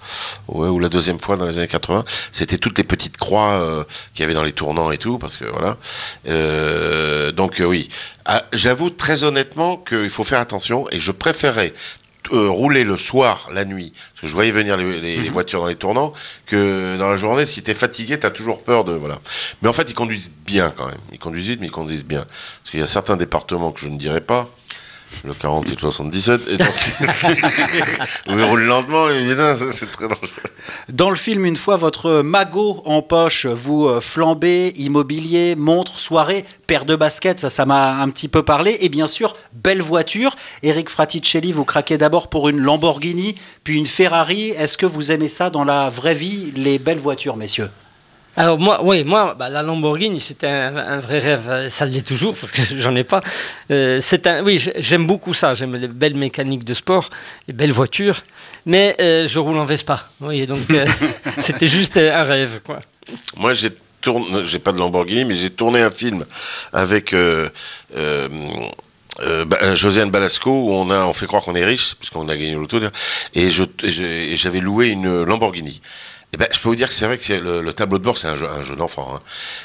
ou 0.49 0.79
la 0.79 0.89
deuxième 0.89 1.19
fois 1.19 1.37
dans 1.37 1.47
les 1.47 1.59
années 1.59 1.69
80, 1.69 2.05
c'était 2.33 2.59
toutes 2.59 2.79
les 2.79 2.85
petites 2.85 3.17
croix 3.17 3.87
qu'il 4.15 4.23
y 4.23 4.25
avait 4.25 4.35
dans 4.35 4.43
les 4.43 4.53
tournants 4.53 4.91
et 4.91 4.99
tout 4.99 5.19
parce 5.19 5.37
que 5.37 5.45
voilà. 5.45 5.77
donc 7.33 7.63
oui, 7.65 7.89
ah, 8.31 8.45
j'avoue 8.53 8.91
très 8.91 9.25
honnêtement 9.25 9.79
qu'il 9.79 10.11
faut 10.11 10.23
faire 10.23 10.41
attention 10.41 10.87
et 10.91 10.99
je 10.99 11.13
préférais 11.13 11.73
euh, 12.33 12.49
rouler 12.49 12.85
le 12.85 12.97
soir, 12.97 13.49
la 13.53 13.65
nuit, 13.65 13.93
parce 14.13 14.23
que 14.23 14.27
je 14.29 14.35
voyais 14.35 14.51
venir 14.51 14.77
les, 14.77 15.19
mhm. 15.19 15.29
voitures 15.29 15.61
dans 15.61 15.67
les 15.67 15.77
tournants, 15.77 16.13
que 16.47 16.97
dans 16.99 17.11
la 17.11 17.17
journée, 17.17 17.47
si 17.47 17.63
tu 17.63 17.71
es 17.71 17.75
fatigué, 17.75 18.19
tu 18.19 18.27
as 18.27 18.31
toujours 18.31 18.63
peur 18.63 18.85
de. 18.85 18.93
Voilà. 18.93 19.19
Mais 19.63 19.69
en 19.69 19.73
fait, 19.73 19.91
ils 19.91 19.95
conduisent 19.95 20.33
bien 20.47 20.73
quand 20.77 20.87
même. 20.87 20.99
Ils 21.13 21.19
conduisent 21.19 21.49
vite, 21.49 21.61
mais 21.61 21.67
ils 21.69 21.73
conduisent 21.73 22.05
bien. 22.05 22.27
Parce 22.63 22.71
qu'il 22.71 22.81
y 22.81 22.83
a 22.83 22.87
certains 22.87 23.17
départements 23.17 23.73
que 23.73 23.81
je 23.81 23.89
ne 23.89 23.99
dirais 23.99 24.21
pas, 24.21 24.49
le 25.25 25.35
40 25.35 25.67
et 25.67 25.71
le 25.71 25.79
77. 25.79 26.49
Et 26.49 26.57
donc, 26.57 26.69
il 28.27 28.43
roule 28.45 28.63
lentement, 28.63 29.09
évidemment, 29.11 29.55
c'est 29.71 29.91
très 29.91 30.09
dangereux. 30.09 30.29
Dans 30.89 31.11
le 31.11 31.17
film, 31.17 31.45
une 31.45 31.57
fois 31.57 31.77
votre 31.77 32.23
magot 32.23 32.83
en 32.85 33.03
poche, 33.03 33.47
vous 33.47 33.87
euh, 33.87 34.01
flambez, 34.01 34.73
immobilier, 34.77 35.57
montre, 35.57 35.99
soirée, 35.99 36.45
paire 36.67 36.85
de 36.85 36.97
baskets, 36.97 37.41
ça, 37.41 37.51
ça 37.51 37.67
m'a 37.67 38.01
un 38.01 38.09
petit 38.11 38.29
peu 38.29 38.43
parlé. 38.43 38.79
Et 38.81 38.89
bien 38.89 39.09
sûr, 39.09 39.35
belle 39.53 39.83
voiture. 39.83 40.37
Eric 40.63 40.89
Fraticelli, 40.89 41.53
vous 41.53 41.65
craquez 41.65 41.99
d'abord 41.99 42.29
pour 42.29 42.49
une 42.49 42.61
Lamborghini, 42.61 43.35
puis 43.65 43.79
une 43.79 43.87
Ferrari. 43.87 44.51
Est-ce 44.51 44.79
que 44.79 44.87
vous 44.87 45.13
aimez 45.13 45.29
ça 45.29 45.51
dans 45.51 45.65
la 45.65 45.89
vraie 45.89 46.15
vie, 46.15 46.53
les 46.55 46.79
belles 46.79 46.99
voitures, 46.99 47.37
messieurs? 47.37 47.71
Alors 48.39 48.57
moi, 48.57 48.79
oui, 48.85 49.03
moi, 49.03 49.35
bah, 49.37 49.49
la 49.49 49.65
Lamborghini, 49.65 50.21
c'était 50.21 50.47
un, 50.47 51.01
vrai 51.01 51.19
rêve. 51.19 51.69
Ça 51.71 51.87
l'est 51.87 52.07
toujours 52.07 52.37
parce 52.37 52.53
que 52.53 52.63
j'en 52.77 52.95
ai 52.95 53.03
pas. 53.03 53.21
Euh, 53.73 53.99
c'est 54.01 54.29
un, 54.29 54.45
oui, 54.45 54.65
j'aime 54.77 55.09
beaucoup 55.09 55.35
ça. 55.35 55.55
J'aime 55.55 55.75
les 55.75 55.89
belles 55.89 56.15
mécaniques 56.15 56.65
de 56.65 56.73
sport, 56.73 57.11
les 57.49 57.53
belles 57.53 57.73
voitures, 57.73 58.23
mais 58.65 58.95
euh, 59.01 59.27
je 59.27 59.41
roule 59.41 59.59
en 59.59 59.65
Vespa. 59.65 60.09
Oui, 60.21 60.47
donc 60.47 60.71
euh, 60.71 60.87
c'était 61.41 61.67
juste 61.67 61.97
un 61.97 62.23
rêve, 62.23 62.61
quoi. 62.65 62.79
Moi, 63.37 63.55
j'ai 63.55 63.71
tourné, 64.01 64.47
j'ai 64.47 64.61
pas 64.61 64.71
de 64.71 64.79
Lamborghini, 64.79 65.25
mais 65.25 65.35
j'ai 65.35 65.51
tourné 65.51 65.83
un 65.83 65.91
film 65.91 66.25
avec. 66.73 67.13
Euh, 67.13 67.49
Josiane 69.75 70.13
Balasco 70.13 70.49
où 70.49 70.71
on 70.71 70.91
a 70.91 71.05
on 71.05 71.13
fait 71.13 71.27
croire 71.27 71.43
qu'on 71.43 71.57
est 71.57 71.65
riche 71.65 71.97
puisqu'on 71.97 72.29
a 72.29 72.37
gagné 72.37 72.55
l'auto 72.55 72.79
et 73.35 73.51
j'avais 73.51 74.61
loué 74.61 74.91
une 74.91 75.25
Lamborghini 75.25 75.81
eh 76.35 76.37
ben, 76.37 76.47
je 76.53 76.61
peux 76.61 76.69
vous 76.69 76.75
dire 76.75 76.89
que 76.89 76.95
c'est 76.95 77.07
vrai 77.07 77.17
que 77.17 77.25
c'est 77.25 77.41
le, 77.41 77.73
tableau 77.73 77.99
de 77.99 78.05
bord, 78.05 78.19
c'est 78.19 78.29
un 78.29 78.37
jeu, 78.37 78.49
un 78.49 78.63
jeu 78.63 78.77
d'enfant. 78.77 79.15
Hein. 79.15 79.21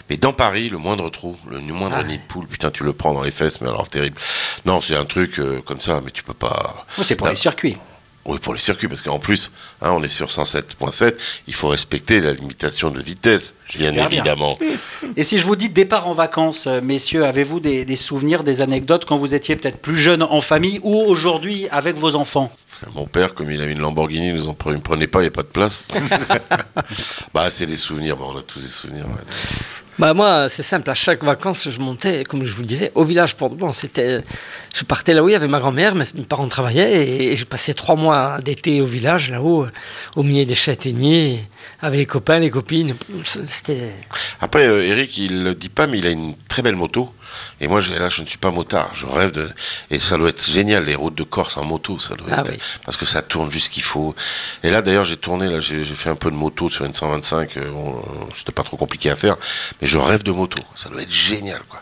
Mais 0.09 0.15
dans 0.15 0.31
Paris, 0.31 0.69
le 0.69 0.77
moindre 0.77 1.09
trou, 1.09 1.35
le 1.49 1.59
moindre 1.59 1.97
ah. 1.99 2.03
nid 2.03 2.17
de 2.17 2.23
poule, 2.27 2.47
putain, 2.47 2.71
tu 2.71 2.83
le 2.83 2.93
prends 2.93 3.13
dans 3.13 3.23
les 3.23 3.31
fesses, 3.31 3.59
mais 3.59 3.67
alors 3.67 3.89
terrible. 3.89 4.17
Non, 4.65 4.79
c'est 4.79 4.95
un 4.95 5.05
truc 5.05 5.39
euh, 5.39 5.61
comme 5.65 5.81
ça, 5.81 6.01
mais 6.03 6.11
tu 6.11 6.23
peux 6.23 6.33
pas. 6.33 6.85
c'est 7.01 7.15
pour 7.15 7.27
les 7.27 7.35
circuits. 7.35 7.77
Oui, 8.25 8.39
pour 8.39 8.53
les 8.53 8.59
circuits, 8.61 8.87
parce 8.87 9.01
qu'en 9.01 9.19
plus, 9.19 9.51
hein, 9.81 9.91
on 9.91 10.01
est 10.01 10.07
sur 10.07 10.27
107.7, 10.27 11.15
il 11.47 11.53
faut 11.53 11.67
respecter 11.67 12.21
la 12.21 12.31
limitation 12.31 12.89
de 12.89 13.01
vitesse, 13.01 13.53
bien 13.75 13.93
évidemment. 13.93 14.57
Et 15.17 15.25
si 15.25 15.39
je 15.39 15.45
vous 15.45 15.57
dis 15.57 15.67
départ 15.67 16.07
en 16.07 16.13
vacances, 16.13 16.67
euh, 16.67 16.79
messieurs, 16.81 17.25
avez-vous 17.25 17.59
des, 17.59 17.83
des 17.83 17.95
souvenirs, 17.97 18.45
des 18.45 18.61
anecdotes 18.61 19.03
quand 19.03 19.17
vous 19.17 19.33
étiez 19.33 19.57
peut-être 19.57 19.79
plus 19.79 19.97
jeune 19.97 20.23
en 20.23 20.39
famille 20.39 20.79
ou 20.83 20.95
aujourd'hui 20.95 21.67
avec 21.71 21.97
vos 21.97 22.15
enfants? 22.15 22.49
Mon 22.95 23.05
père, 23.05 23.33
comme 23.33 23.51
il 23.51 23.61
avait 23.61 23.71
une 23.71 23.79
Lamborghini, 23.79 24.29
il 24.29 24.35
ne 24.35 24.79
prenait 24.79 25.07
pas, 25.07 25.19
il 25.19 25.23
n'y 25.23 25.27
a 25.27 25.31
pas 25.31 25.43
de 25.43 25.47
place. 25.47 25.87
bah, 27.33 27.51
c'est 27.51 27.65
des 27.65 27.77
souvenirs, 27.77 28.17
on 28.19 28.37
a 28.37 28.41
tous 28.41 28.59
des 28.59 28.67
souvenirs. 28.67 29.05
Bah 29.99 30.15
moi, 30.15 30.49
c'est 30.49 30.63
simple. 30.63 30.89
À 30.89 30.95
chaque 30.95 31.23
vacances, 31.23 31.69
je 31.69 31.79
montais, 31.79 32.23
comme 32.23 32.43
je 32.43 32.51
vous 32.51 32.61
le 32.61 32.67
disais, 32.67 32.91
au 32.95 33.03
village. 33.03 33.35
Bon, 33.37 33.71
c'était, 33.73 34.23
je 34.73 34.83
partais 34.85 35.13
là-haut, 35.13 35.29
il 35.29 35.33
y 35.33 35.35
avait 35.35 35.47
ma 35.47 35.59
grand-mère, 35.59 35.93
mes 35.93 36.05
parents 36.27 36.47
travaillaient, 36.47 37.07
et, 37.07 37.35
je 37.35 37.45
passais 37.45 37.75
trois 37.75 37.95
mois 37.95 38.39
d'été 38.41 38.81
au 38.81 38.85
village, 38.85 39.29
là-haut, 39.29 39.67
au 40.15 40.23
milieu 40.23 40.45
des 40.45 40.55
châtaigniers, 40.55 41.43
avec 41.79 41.99
les 41.99 42.05
copains, 42.07 42.39
les 42.39 42.49
copines. 42.49 42.95
C'était. 43.23 43.91
Après, 44.41 44.67
euh, 44.67 44.83
Eric, 44.83 45.15
il 45.17 45.43
le 45.43 45.53
dit 45.53 45.69
pas, 45.69 45.85
mais 45.85 45.99
il 45.99 46.07
a 46.07 46.11
une 46.11 46.33
très 46.47 46.63
belle 46.63 46.75
moto. 46.75 47.13
Et 47.59 47.67
moi, 47.67 47.79
là, 47.81 48.09
je 48.09 48.21
ne 48.21 48.27
suis 48.27 48.37
pas 48.37 48.51
motard. 48.51 48.91
Je 48.93 49.05
rêve 49.05 49.31
de. 49.31 49.49
Et 49.89 49.99
ça 49.99 50.17
doit 50.17 50.29
être 50.29 50.43
génial, 50.43 50.85
les 50.85 50.95
routes 50.95 51.15
de 51.15 51.23
Corse 51.23 51.57
en 51.57 51.63
moto. 51.63 51.99
Ça 51.99 52.15
doit 52.15 52.27
ah 52.31 52.43
être... 52.45 52.59
Parce 52.85 52.97
que 52.97 53.05
ça 53.05 53.21
tourne 53.21 53.49
juste 53.49 53.71
qu'il 53.71 53.83
faut. 53.83 54.15
Et 54.63 54.69
là, 54.69 54.81
d'ailleurs, 54.81 55.03
j'ai 55.05 55.17
tourné, 55.17 55.49
là, 55.49 55.59
j'ai 55.59 55.83
fait 55.83 56.09
un 56.09 56.15
peu 56.15 56.31
de 56.31 56.35
moto 56.35 56.69
sur 56.69 56.85
une 56.85 56.93
125. 56.93 57.57
Euh, 57.57 57.69
bon, 57.71 58.03
C'était 58.33 58.51
pas 58.51 58.63
trop 58.63 58.77
compliqué 58.77 59.09
à 59.09 59.15
faire. 59.15 59.37
Mais 59.81 59.87
je 59.87 59.97
rêve 59.97 60.23
de 60.23 60.31
moto. 60.31 60.61
Ça 60.75 60.89
doit 60.89 61.01
être 61.01 61.11
génial, 61.11 61.61
quoi. 61.69 61.81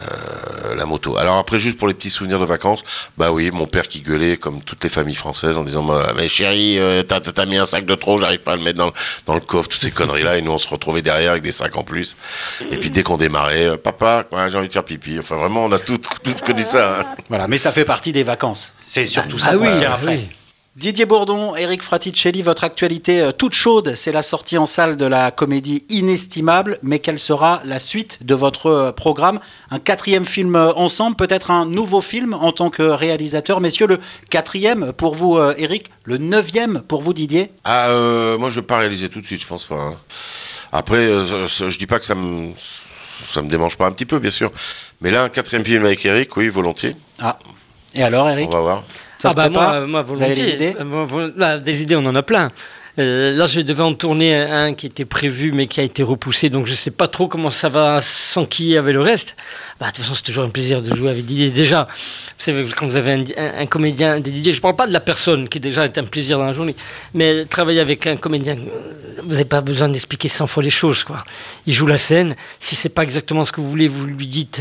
Euh, 0.00 0.74
la 0.74 0.86
moto. 0.86 1.18
Alors 1.18 1.36
après, 1.36 1.58
juste 1.58 1.76
pour 1.76 1.86
les 1.86 1.92
petits 1.92 2.08
souvenirs 2.08 2.40
de 2.40 2.46
vacances, 2.46 2.82
bah 3.18 3.30
oui, 3.30 3.50
mon 3.50 3.66
père 3.66 3.88
qui 3.88 4.00
gueulait 4.00 4.38
comme 4.38 4.62
toutes 4.62 4.82
les 4.84 4.88
familles 4.88 5.14
françaises 5.14 5.58
en 5.58 5.64
disant 5.64 5.82
bah, 5.82 6.14
mais 6.16 6.30
chérie, 6.30 6.78
euh, 6.78 7.02
t'as 7.02 7.44
mis 7.44 7.58
un 7.58 7.66
sac 7.66 7.84
de 7.84 7.94
trop, 7.94 8.16
j'arrive 8.16 8.40
pas 8.40 8.52
à 8.52 8.56
le 8.56 8.62
mettre 8.62 8.78
dans, 8.78 8.90
dans 9.26 9.34
le 9.34 9.40
coffre, 9.40 9.68
toutes 9.68 9.82
ces 9.82 9.90
conneries 9.90 10.22
là, 10.22 10.38
et 10.38 10.40
nous 10.40 10.50
on 10.50 10.56
se 10.56 10.66
retrouvait 10.66 11.02
derrière 11.02 11.32
avec 11.32 11.42
des 11.42 11.52
sacs 11.52 11.76
en 11.76 11.82
plus. 11.82 12.16
Et 12.70 12.78
puis 12.78 12.90
dès 12.90 13.02
qu'on 13.02 13.18
démarrait, 13.18 13.66
euh, 13.66 13.76
papa, 13.76 14.24
j'ai 14.48 14.56
envie 14.56 14.68
de 14.68 14.72
faire 14.72 14.84
pipi. 14.84 15.18
Enfin 15.18 15.36
vraiment, 15.36 15.66
on 15.66 15.72
a 15.72 15.78
tout, 15.78 15.98
tout 15.98 16.34
connu 16.46 16.62
ça. 16.62 17.00
Hein. 17.00 17.04
Voilà, 17.28 17.46
mais 17.46 17.58
ça 17.58 17.70
fait 17.70 17.84
partie 17.84 18.12
des 18.12 18.22
vacances. 18.22 18.72
C'est 18.86 19.04
surtout 19.04 19.36
ça 19.36 19.50
ah, 19.52 19.56
oui, 19.56 19.68
après. 19.84 20.06
Oui. 20.06 20.28
Didier 20.74 21.04
Bourdon, 21.04 21.54
Eric 21.54 21.82
Fraticelli, 21.82 22.40
votre 22.40 22.64
actualité 22.64 23.20
euh, 23.20 23.30
toute 23.30 23.52
chaude, 23.52 23.92
c'est 23.94 24.10
la 24.10 24.22
sortie 24.22 24.56
en 24.56 24.64
salle 24.64 24.96
de 24.96 25.04
la 25.04 25.30
comédie 25.30 25.84
Inestimable, 25.90 26.78
mais 26.82 26.98
quelle 26.98 27.18
sera 27.18 27.60
la 27.66 27.78
suite 27.78 28.24
de 28.24 28.34
votre 28.34 28.66
euh, 28.68 28.90
programme? 28.90 29.38
Un 29.70 29.78
quatrième 29.78 30.24
film 30.24 30.56
euh, 30.56 30.72
ensemble, 30.72 31.16
peut-être 31.16 31.50
un 31.50 31.66
nouveau 31.66 32.00
film 32.00 32.32
en 32.32 32.52
tant 32.52 32.70
que 32.70 32.84
réalisateur? 32.84 33.60
Messieurs, 33.60 33.86
le 33.86 33.98
quatrième 34.30 34.94
pour 34.94 35.14
vous 35.14 35.38
Eric, 35.58 35.90
le 36.04 36.16
neuvième 36.16 36.80
pour 36.88 37.02
vous 37.02 37.12
Didier? 37.12 37.52
Ah, 37.64 37.88
moi 38.38 38.48
je 38.48 38.56
ne 38.56 38.60
vais 38.62 38.66
pas 38.66 38.78
réaliser 38.78 39.10
tout 39.10 39.20
de 39.20 39.26
suite, 39.26 39.42
je 39.42 39.46
pense 39.46 39.66
pas. 39.66 39.76
Hein. 39.76 39.96
Après, 40.72 41.04
je, 41.04 41.64
ne 41.64 41.78
dis 41.78 41.86
pas 41.86 41.98
que 41.98 42.06
ça 42.06 42.14
me, 42.14 42.52
ça 42.56 43.42
me 43.42 43.48
démange 43.50 43.76
pas 43.76 43.86
un 43.86 43.92
petit 43.92 44.06
peu, 44.06 44.18
bien 44.18 44.30
sûr. 44.30 44.50
Mais 45.02 45.10
là, 45.10 45.24
un 45.24 45.28
quatrième 45.28 45.66
film 45.66 45.84
avec 45.84 46.02
Eric, 46.06 46.34
oui, 46.38 46.48
volontiers. 46.48 46.96
Ah, 47.20 47.38
et 47.94 48.02
alors 48.02 48.30
Eric? 48.30 48.48
On 48.48 48.52
va 48.52 48.60
voir 48.60 48.82
ah 49.24 49.30
bah 49.34 49.48
moi, 49.48 49.86
moi, 49.86 50.02
volontiers. 50.02 50.14
Vous 50.16 50.22
avez 50.22 50.34
des 50.34 50.54
idées 50.54 51.32
bah, 51.36 51.58
Des 51.58 51.82
idées, 51.82 51.96
on 51.96 52.06
en 52.06 52.14
a 52.14 52.22
plein. 52.22 52.50
Là, 52.96 53.46
je 53.46 53.60
devais 53.60 53.82
en 53.82 53.94
tourner 53.94 54.34
un, 54.34 54.74
qui 54.74 54.86
était 54.86 55.04
prévu, 55.04 55.52
mais 55.52 55.66
qui 55.66 55.80
a 55.80 55.82
été 55.82 56.02
repoussé. 56.02 56.50
Donc, 56.50 56.66
je 56.66 56.72
ne 56.72 56.76
sais 56.76 56.90
pas 56.90 57.08
trop 57.08 57.26
comment 57.26 57.50
ça 57.50 57.68
va 57.68 58.00
s'enquiller 58.02 58.76
avec 58.76 58.94
le 58.94 59.00
reste. 59.00 59.36
Bah, 59.80 59.86
de 59.86 59.92
toute 59.92 60.04
façon, 60.04 60.14
c'est 60.14 60.22
toujours 60.22 60.44
un 60.44 60.50
plaisir 60.50 60.82
de 60.82 60.94
jouer 60.94 61.10
avec 61.10 61.24
Didier. 61.24 61.50
Déjà, 61.50 61.86
quand 62.76 62.86
vous 62.86 62.96
avez 62.96 63.24
un, 63.36 63.66
comédien, 63.66 64.20
Didier, 64.20 64.52
je 64.52 64.58
ne 64.58 64.62
parle 64.62 64.76
pas 64.76 64.86
de 64.86 64.92
la 64.92 65.00
personne, 65.00 65.48
qui 65.48 65.60
déjà 65.60 65.84
est 65.84 65.96
un 65.96 66.04
plaisir 66.04 66.38
dans 66.38 66.44
la 66.44 66.52
journée, 66.52 66.76
mais 67.14 67.46
travailler 67.46 67.80
avec 67.80 68.06
un 68.06 68.16
comédien, 68.16 68.56
vous 69.22 69.30
n'avez 69.30 69.44
pas 69.44 69.60
besoin 69.62 69.88
d'expliquer 69.88 70.28
100 70.28 70.46
fois 70.46 70.62
les 70.62 70.70
choses. 70.70 71.04
Quoi. 71.04 71.24
Il 71.66 71.72
joue 71.72 71.86
la 71.86 71.98
scène. 71.98 72.34
Si 72.58 72.76
c'est 72.76 72.88
pas 72.88 73.02
exactement 73.02 73.44
ce 73.44 73.52
que 73.52 73.60
vous 73.60 73.70
voulez, 73.70 73.88
vous 73.88 74.06
lui 74.06 74.26
dites 74.26 74.60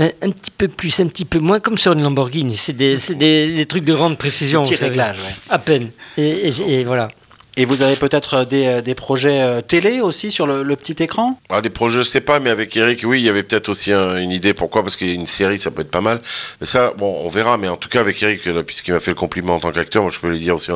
euh, 0.00 0.10
un, 0.22 0.30
petit 0.30 0.50
peu 0.50 0.68
plus, 0.68 0.98
un 1.00 1.06
petit 1.06 1.24
peu 1.24 1.38
moins, 1.38 1.60
comme 1.60 1.78
sur 1.78 1.92
une 1.92 2.02
Lamborghini. 2.02 2.56
C'est 2.56 2.72
des, 2.72 2.96
des, 2.96 3.66
trucs 3.66 3.84
de 3.84 3.94
grande 3.94 4.18
précision. 4.18 4.64
Petit 4.64 4.76
réglage, 4.76 5.18
À 5.48 5.58
peine. 5.58 5.90
et 6.16 6.84
voilà. 6.84 7.10
Et 7.56 7.64
vous 7.64 7.82
avez 7.82 7.96
peut-être 7.96 8.34
euh, 8.34 8.44
des, 8.44 8.66
euh, 8.66 8.80
des, 8.80 8.94
projets 8.94 9.40
euh, 9.40 9.60
télé 9.60 10.00
aussi 10.00 10.30
sur 10.30 10.46
le, 10.46 10.76
petit 10.76 11.02
écran? 11.02 11.38
Ah, 11.50 11.60
Des 11.60 11.70
projets, 11.70 11.98
je 11.98 12.02
sais 12.04 12.20
pas, 12.20 12.38
mais 12.38 12.50
avec 12.50 12.76
Eric, 12.76 13.02
oui, 13.04 13.20
il 13.20 13.24
y 13.24 13.28
avait 13.28 13.42
peut-être 13.42 13.68
aussi 13.68 13.92
une 13.92 14.30
idée. 14.30 14.54
Pourquoi? 14.54 14.82
Parce 14.82 14.96
qu'il 14.96 15.08
y 15.08 15.10
a 15.10 15.14
une 15.14 15.26
série, 15.26 15.58
ça 15.58 15.70
peut 15.70 15.82
être 15.82 15.90
pas 15.90 16.00
mal. 16.00 16.20
Mais 16.60 16.66
ça, 16.66 16.92
bon, 16.96 17.20
on 17.24 17.28
verra. 17.28 17.58
Mais 17.58 17.68
en 17.68 17.76
tout 17.76 17.88
cas, 17.88 18.00
avec 18.00 18.22
Eric, 18.22 18.42
puisqu'il 18.64 18.94
m'a 18.94 19.00
fait 19.00 19.10
le 19.10 19.16
compliment 19.16 19.56
en 19.56 19.60
tant 19.60 19.72
qu'acteur, 19.72 20.02
moi 20.02 20.12
je 20.12 20.20
peux 20.20 20.28
lui 20.28 20.38
dire 20.38 20.54
aussi, 20.54 20.70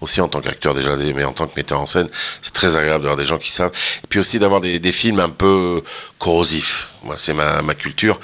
aussi 0.00 0.20
en 0.20 0.28
tant 0.28 0.40
qu'acteur 0.40 0.74
déjà, 0.74 0.96
mais 0.96 1.24
en 1.24 1.32
tant 1.32 1.46
que 1.46 1.54
metteur 1.56 1.80
en 1.80 1.86
scène, 1.86 2.08
c'est 2.40 2.54
très 2.54 2.76
agréable 2.76 3.02
d'avoir 3.02 3.18
des 3.18 3.26
gens 3.26 3.38
qui 3.38 3.50
savent. 3.50 3.72
Et 4.04 4.06
puis 4.08 4.20
aussi 4.20 4.38
d'avoir 4.38 4.60
des, 4.60 4.78
des, 4.78 4.92
films 4.92 5.20
un 5.20 5.30
peu 5.30 5.82
corrosifs. 6.18 6.88
Moi, 7.02 7.16
c'est 7.18 7.34
ma, 7.34 7.62
ma 7.62 7.74
culture. 7.74 8.20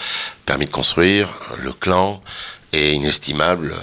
Permis 0.47 0.67
de 0.67 0.71
construire, 0.71 1.29
Le 1.63 1.73
Clan 1.73 2.23
et 2.73 2.93
Inestimable 2.93 3.75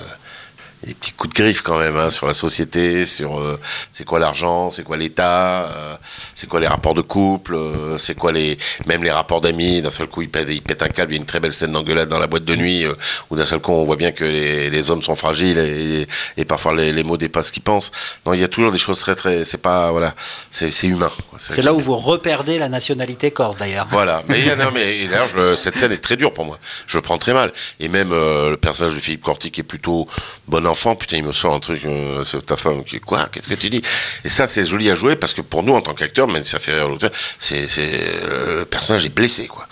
des 0.86 0.94
petits 0.94 1.12
coups 1.14 1.34
de 1.34 1.44
griffe 1.44 1.62
quand 1.62 1.80
même 1.80 1.98
hein, 1.98 2.10
sur 2.10 2.28
la 2.28 2.34
société, 2.34 3.06
sur 3.06 3.40
euh, 3.40 3.60
c'est 3.92 4.06
quoi 4.06 4.20
l'argent, 4.20 4.70
c'est 4.70 4.84
quoi 4.84 4.98
l'État, 4.98 5.64
euh, 5.64 5.96
c'est 6.36 6.48
quoi 6.48 6.60
les 6.60 6.68
rapports 6.68 6.94
de 6.94 7.02
couple, 7.02 7.56
euh, 7.56 7.98
c'est 7.98 8.16
quoi 8.16 8.32
les 8.32 8.58
même 8.86 9.04
les 9.04 9.12
rapports 9.12 9.42
d'amis. 9.42 9.82
D'un 9.82 9.90
seul 9.90 10.08
coup, 10.08 10.22
il 10.22 10.30
pète, 10.30 10.48
il 10.50 10.62
pète 10.62 10.84
un 10.84 10.90
câble. 10.90 11.14
Il 11.14 11.16
y 11.16 11.18
a 11.18 11.22
une 11.22 11.26
très 11.26 11.40
belle 11.40 11.54
scène 11.54 11.72
d'engueulade 11.72 12.10
dans 12.10 12.20
la 12.20 12.28
boîte 12.28 12.46
de 12.46 12.56
nuit 12.56 12.86
où 13.30 13.36
d'un 13.36 13.46
seul 13.46 13.60
coup, 13.60 13.72
on 13.72 13.84
voit 13.84 13.96
bien 13.96 14.12
que 14.12 14.24
les, 14.24 14.70
les 14.70 14.92
hommes 14.92 15.02
sont 15.02 15.16
fragiles 15.16 15.58
et, 15.58 16.08
et 16.38 16.46
parfois 16.46 16.76
les, 16.76 16.92
les, 16.92 17.04
mots 17.04 17.18
dépassent 17.18 17.48
ce 17.48 17.52
qu'ils 17.52 17.64
pensent. 17.64 17.92
Non, 18.26 18.34
il 18.34 18.40
y 18.40 18.44
a 18.44 18.48
toujours 18.48 18.72
des 18.72 18.78
choses 18.78 19.00
très 19.00 19.16
très. 19.16 19.44
C'est 19.44 19.58
pas 19.58 19.92
voilà, 19.92 20.14
c'est 20.52 20.70
humain. 20.84 21.12
C'est 21.40 21.64
là 21.64 21.74
où 21.74 21.80
vous 21.80 21.98
reperdez 21.98 22.60
la 22.60 22.70
nationalité 22.70 23.32
corse 23.32 23.58
d'ailleurs. 23.58 23.88
Voilà. 23.90 24.22
Mais, 24.28 24.56
non, 24.56 24.72
mais 24.74 25.08
d'ailleurs, 25.08 25.58
cette 25.58 25.78
scène 25.78 25.92
est 25.92 26.04
très 26.04 26.18
dure 26.18 26.34
pour 26.34 26.46
moi. 26.46 26.60
Je 26.88 26.98
le 26.98 27.02
prends 27.02 27.18
très 27.18 27.34
mal. 27.34 27.54
Et 27.80 27.90
même 27.90 28.12
le 28.12 28.56
personnage 28.56 28.94
de 28.94 29.00
Philippe 29.00 29.22
Corti 29.22 29.52
qui 29.52 29.62
est 29.62 29.64
plutôt 29.64 30.08
bon 30.48 30.66
enfant, 30.66 30.75
putain, 30.98 31.18
il 31.18 31.24
me 31.24 31.34
sort 31.34 31.54
un 31.54 31.60
truc, 31.60 31.84
euh, 31.86 32.24
c'est 32.24 32.46
ta 32.46 32.58
femme, 32.58 32.84
qui 32.84 33.00
quoi, 33.00 33.28
qu'est-ce 33.32 33.48
que 33.48 33.56
tu 33.56 33.70
dis? 33.70 33.82
Et 34.24 34.30
ça, 34.30 34.48
c'est 34.48 34.66
joli 34.66 34.90
à 34.90 34.96
jouer 34.96 35.16
parce 35.16 35.34
que 35.34 35.42
pour 35.42 35.64
nous, 35.64 35.74
en 35.74 35.82
tant 35.82 35.94
qu'acteur, 35.94 36.28
même 36.28 36.44
si 36.44 36.52
ça 36.52 36.60
fait 36.60 36.74
rire 36.74 36.90
l'auteur, 36.90 37.12
c'est, 37.40 37.68
le 37.78 38.66
personnage 38.66 39.06
est 39.06 39.14
blessé, 39.14 39.48
quoi. 39.48 39.68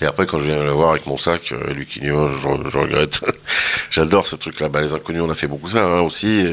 Et 0.00 0.04
après, 0.04 0.26
quand 0.26 0.38
je 0.38 0.44
viens 0.44 0.62
le 0.62 0.70
voir 0.70 0.90
avec 0.90 1.06
mon 1.06 1.16
sac, 1.16 1.50
euh, 1.50 1.72
lui 1.72 1.84
qui 1.84 1.98
dit, 1.98 2.10
oh, 2.12 2.28
je, 2.40 2.78
regrette. 2.78 3.20
J'adore 3.90 4.28
ce 4.28 4.36
truc-là. 4.36 4.68
Bah, 4.68 4.80
les 4.80 4.94
inconnus, 4.94 5.22
on 5.22 5.30
a 5.30 5.34
fait 5.34 5.48
beaucoup 5.48 5.68
ça 5.68 5.84
hein, 5.84 6.00
aussi. 6.02 6.46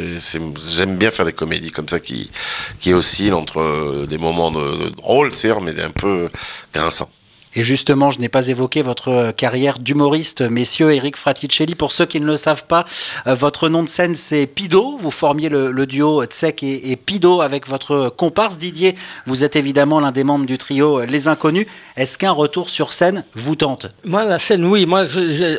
J'aime 0.74 0.96
bien 0.96 1.12
faire 1.12 1.28
des 1.28 1.34
comédies 1.34 1.70
comme 1.70 1.88
ça 1.88 2.00
qui, 2.00 2.32
qui 2.80 2.92
oscillent 2.92 3.34
entre 3.34 3.62
euh, 3.62 4.08
des 4.08 4.18
moments 4.18 4.50
de, 4.50 4.86
de 4.86 4.90
drôle, 4.90 5.32
c'est 5.32 5.54
mais 5.62 5.80
un 5.80 5.92
peu 5.92 6.28
grinçants. 6.74 7.12
Et 7.56 7.64
justement, 7.64 8.12
je 8.12 8.20
n'ai 8.20 8.28
pas 8.28 8.48
évoqué 8.48 8.82
votre 8.82 9.08
euh, 9.10 9.32
carrière 9.32 9.80
d'humoriste, 9.80 10.42
messieurs. 10.42 10.92
Eric 10.92 11.16
Fraticelli, 11.16 11.74
pour 11.76 11.94
ceux 11.94 12.06
qui 12.06 12.20
ne 12.20 12.26
le 12.26 12.36
savent 12.36 12.66
pas, 12.66 12.86
euh, 13.28 13.36
votre 13.36 13.70
nom 13.70 13.84
de 13.84 13.90
scène, 13.90 14.16
c'est 14.16 14.46
Pido. 14.46 14.98
Vous 14.98 15.12
formiez 15.12 15.48
le, 15.48 15.86
duo 15.86 16.24
Tsek 16.26 16.64
et, 16.64 16.96
Pido 16.98 17.42
avec 17.42 17.68
votre 17.68 18.10
comparse 18.10 18.58
Didier. 18.58 18.96
Vous 19.26 19.44
êtes 19.44 19.56
évidemment 19.56 20.02
l'un 20.02 20.12
des 20.12 20.26
membres 20.26 20.46
du 20.46 20.58
trio 20.58 21.00
euh, 21.00 21.06
Les 21.06 21.30
Inconnus. 21.30 21.66
Est-ce 21.96 22.18
qu'un 22.18 22.32
retour 22.32 22.70
sur 22.70 22.92
scène 22.92 23.24
vous 23.36 23.56
tente? 23.56 23.88
Moi, 24.04 24.26
la 24.26 24.38
scène, 24.38 24.66
oui. 24.66 24.86
Moi, 24.86 25.06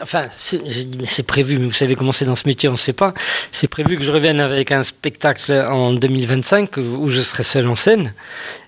enfin, 0.03 0.27
c'est 0.31 1.23
prévu, 1.27 1.59
mais 1.59 1.65
vous 1.65 1.73
savez 1.73 1.97
comment 1.97 2.13
c'est 2.13 2.27
dans 2.27 2.35
ce 2.35 2.47
métier, 2.47 2.69
on 2.69 2.73
ne 2.73 2.77
sait 2.77 2.93
pas. 2.93 3.15
C'est 3.53 3.69
prévu 3.69 3.97
que 3.97 4.05
je 4.05 4.13
revienne 4.13 4.41
avec 4.41 4.71
un 4.71 4.83
spectacle 4.83 5.53
en 5.71 5.95
2025 5.95 6.77
où 6.77 7.09
je 7.09 7.23
serai 7.23 7.43
seul 7.43 7.67
en 7.69 7.77
scène. 7.77 8.13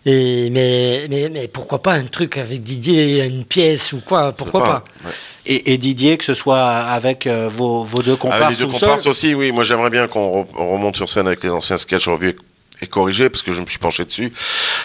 Mais 0.06 1.50
pourquoi 1.52 1.82
pas 1.82 1.92
un 1.92 2.04
truc 2.04 2.38
avec 2.38 2.62
Didier 2.62 3.17
une 3.26 3.44
pièce 3.44 3.92
ou 3.92 4.00
quoi, 4.00 4.32
pourquoi 4.32 4.64
pas, 4.64 4.84
et, 5.46 5.78
Didier, 5.78 6.18
que 6.18 6.24
ce 6.24 6.34
soit 6.34 6.62
avec 6.62 7.26
euh, 7.26 7.48
vos, 7.50 7.82
vos, 7.82 8.02
deux 8.02 8.16
comparses 8.16 8.42
Avec 8.42 8.58
les 8.58 8.66
deux 8.66 8.70
comparses 8.70 9.06
aussi, 9.06 9.34
oui. 9.34 9.50
Moi, 9.50 9.64
j'aimerais 9.64 9.88
bien 9.88 10.06
qu'on 10.06 10.44
remonte 10.44 10.96
sur 10.96 11.08
scène 11.08 11.26
avec 11.26 11.42
les 11.42 11.50
anciens 11.50 11.78
sketchs 11.78 12.08
revus 12.08 12.36
et 12.82 12.86
corrigés, 12.86 13.30
parce 13.30 13.42
que 13.42 13.52
je 13.52 13.60
me 13.60 13.66
suis 13.66 13.78
penché 13.78 14.04
dessus. 14.04 14.32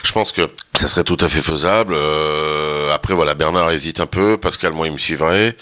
Je 0.04 0.12
pense 0.14 0.32
que 0.32 0.50
ça 0.74 0.88
serait 0.88 1.04
tout 1.04 1.18
à 1.20 1.28
fait 1.28 1.42
faisable. 1.42 1.94
Euh, 1.96 2.94
après, 2.94 3.14
voilà, 3.14 3.34
Bernard 3.36 3.72
hésite 3.72 4.00
un 4.00 4.06
peu, 4.06 4.38
Pascal, 4.38 4.72
moi, 4.74 4.88
il 4.88 4.94
me 4.94 4.98
suivrait. 4.98 5.56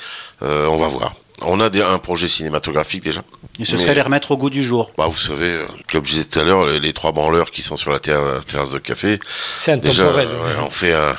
Euh, 0.44 0.68
on 0.68 0.78
va 0.78 0.88
voir. 0.88 1.13
On 1.42 1.60
a 1.60 1.70
un 1.70 2.00
projet 2.00 2.28
cinématographique 2.28 3.04
déjà. 3.04 3.24
Et 3.60 3.66
ce 3.66 3.78
serait 3.78 3.96
les 3.96 4.02
remettre 4.02 4.32
au 4.32 4.38
goût 4.38 4.50
du 4.50 4.64
jour. 4.64 4.92
Bah, 4.98 5.08
vous 5.08 5.18
savez, 5.18 5.66
comme 5.92 6.06
je 6.06 6.12
disais 6.12 6.26
tout 6.26 6.40
à 6.40 6.44
l'heure, 6.44 6.66
les, 6.66 6.94
trois 6.94 7.12
branleurs 7.12 7.52
qui 7.52 7.64
sont 7.64 7.78
sur 7.78 7.92
la 7.92 8.00
terrasse 8.00 8.72
de 8.72 8.80
café. 8.80 9.20
C'est 9.60 9.72
intemporel. 9.74 10.30
on 10.66 10.70
fait 10.70 10.94
un, 10.94 11.16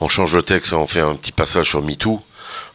on 0.00 0.08
change 0.08 0.34
le 0.34 0.42
texte, 0.42 0.72
on 0.72 0.86
fait 0.86 1.00
un 1.00 1.14
petit 1.16 1.32
passage 1.32 1.68
sur 1.70 1.82
MeToo. 1.82 2.22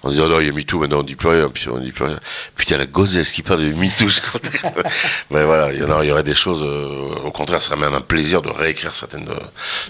On 0.03 0.11
dit, 0.11 0.19
oh 0.21 0.29
non, 0.29 0.39
il 0.39 0.47
y 0.47 0.49
a 0.49 0.53
MeToo, 0.53 0.79
maintenant 0.79 0.99
on 0.99 1.03
dit 1.03 1.15
plus 1.15 1.27
rien, 1.27 1.49
puis 1.49 1.67
on 1.69 1.77
dit 1.77 1.91
plus 1.91 2.05
rien. 2.05 2.19
Putain, 2.55 2.77
la 2.77 2.85
Gozès 2.85 3.23
qui 3.23 3.43
parle 3.43 3.59
de 3.59 3.73
MeToo, 3.73 4.07
Mais 5.29 5.43
voilà, 5.43 5.73
il 5.73 5.79
y, 5.79 5.83
en 5.83 6.01
il 6.01 6.07
y 6.07 6.11
aurait 6.11 6.23
des 6.23 6.35
choses, 6.35 6.63
euh, 6.63 7.15
au 7.25 7.31
contraire, 7.31 7.61
ça 7.61 7.69
serait 7.69 7.79
même 7.79 7.93
un 7.93 8.01
plaisir 8.01 8.41
de 8.41 8.49
réécrire 8.49 8.95
certaines. 8.95 9.25
De... 9.25 9.33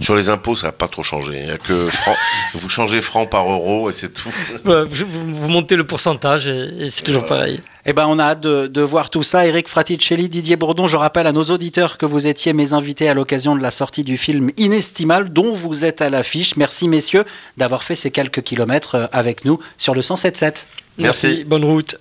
Sur 0.02 0.16
les 0.16 0.30
impôts, 0.30 0.56
ça 0.56 0.68
n'a 0.68 0.72
pas 0.72 0.88
trop 0.88 1.04
changé. 1.04 1.40
Il 1.44 1.48
y 1.48 1.52
a 1.52 1.60
que 1.60 1.88
franc, 1.90 2.16
vous 2.56 2.70
changez 2.70 3.02
franc 3.02 3.28
par 3.28 3.50
euro 3.52 3.90
et 3.92 3.94
c'est 3.94 4.12
tout. 4.12 4.32
vous, 4.64 5.50
montez 5.50 5.76
le 5.76 5.84
pourcentage 5.84 6.48
et, 6.48 6.90
c'est 6.90 7.04
toujours 7.04 7.26
pareil. 7.26 7.62
Eh 7.90 7.94
ben, 7.94 8.06
on 8.08 8.20
a 8.20 8.24
hâte 8.24 8.42
de, 8.42 8.82
voir 8.82 9.10
tout 9.10 9.24
ça. 9.24 9.48
Eric 9.48 9.68
Fraticelli, 9.68 10.30
Didier 10.30 10.58
Bourdon, 10.58 10.86
je 10.86 10.96
rappelle 10.96 11.26
à 11.26 11.32
nos 11.32 11.46
auditeurs 11.46 11.98
que 11.98 12.06
vous 12.06 12.28
étiez 12.28 12.54
mes 12.54 12.74
invités 12.74 13.10
à 13.10 13.16
l'occasion 13.16 13.56
de 13.56 13.64
la 13.64 13.72
sortie 13.72 14.04
du 14.04 14.16
film 14.16 14.52
Inestimable, 14.58 15.30
dont 15.34 15.54
vous 15.54 15.86
êtes 15.86 16.00
à 16.00 16.10
l'affiche. 16.10 16.56
Merci, 16.56 16.88
messieurs, 16.88 17.24
d'avoir 17.58 17.82
fait 17.82 17.96
ces 17.96 18.12
quelques 18.12 18.44
kilomètres 18.44 18.94
euh, 18.94 19.08
avec 19.12 19.44
nous 19.44 19.60
sur 19.80 19.96
le 19.96 20.02
107.7. 20.02 20.68
Merci. 21.00 21.44
Bonne 21.46 21.66
route. 21.66 22.00